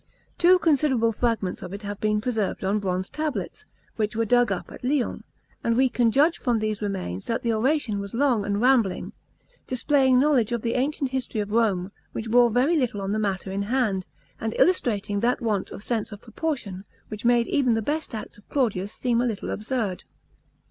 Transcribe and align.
Two 0.39 0.57
considerable 0.57 1.11
fragments 1.11 1.61
of 1.61 1.73
it 1.73 1.83
have 1.83 1.99
been 2.01 2.21
preserved 2.21 2.63
on 2.63 2.79
bronze 2.79 3.07
tablets, 3.07 3.65
which 3.97 4.15
were 4.15 4.25
dug 4.25 4.51
up 4.51 4.71
at 4.71 4.83
Lyons, 4.83 5.21
and 5.63 5.77
we 5.77 5.89
can 5.89 6.09
judge 6.09 6.39
from 6.39 6.57
these 6.57 6.81
remains 6.81 7.27
that 7.27 7.43
the 7.43 7.53
oration 7.53 7.99
was 7.99 8.15
long 8.15 8.43
and 8.43 8.59
rambling, 8.59 9.13
displaying 9.67 10.19
knowledge 10.19 10.51
of 10.51 10.63
the 10.63 10.73
ancient 10.73 11.11
history 11.11 11.39
of 11.39 11.51
Rome, 11.51 11.91
which 12.13 12.31
bore 12.31 12.49
very 12.49 12.75
little 12.75 12.99
on 12.99 13.11
the 13.11 13.19
matter 13.19 13.51
in 13.51 13.61
hand, 13.61 14.07
and 14.39 14.55
illustrating 14.57 15.19
that 15.19 15.39
want 15.39 15.69
of 15.69 15.83
sense 15.83 16.11
of 16.11 16.19
proportion, 16.23 16.83
which 17.09 17.23
made 17.23 17.45
even 17.45 17.75
the 17.75 17.81
best 17.83 18.15
acts 18.15 18.39
of 18.39 18.49
Claudius 18.49 18.91
seem 18.91 19.21
a 19.21 19.25
little 19.27 19.51
absurd. 19.51 20.03